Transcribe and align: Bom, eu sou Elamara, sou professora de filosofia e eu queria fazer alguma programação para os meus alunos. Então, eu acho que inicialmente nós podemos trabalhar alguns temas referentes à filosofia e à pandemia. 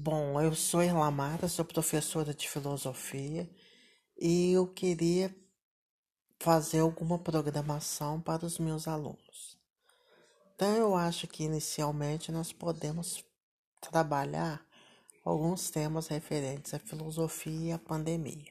Bom, 0.00 0.40
eu 0.40 0.54
sou 0.54 0.80
Elamara, 0.80 1.48
sou 1.48 1.64
professora 1.64 2.32
de 2.32 2.48
filosofia 2.48 3.50
e 4.16 4.52
eu 4.52 4.64
queria 4.68 5.34
fazer 6.38 6.78
alguma 6.78 7.18
programação 7.18 8.20
para 8.20 8.46
os 8.46 8.60
meus 8.60 8.86
alunos. 8.86 9.58
Então, 10.54 10.72
eu 10.76 10.94
acho 10.94 11.26
que 11.26 11.42
inicialmente 11.42 12.30
nós 12.30 12.52
podemos 12.52 13.24
trabalhar 13.80 14.64
alguns 15.24 15.68
temas 15.68 16.06
referentes 16.06 16.72
à 16.74 16.78
filosofia 16.78 17.70
e 17.70 17.72
à 17.72 17.78
pandemia. 17.80 18.46